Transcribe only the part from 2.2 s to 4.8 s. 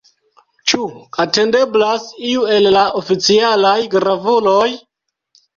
iu el la oficialaj gravuloj?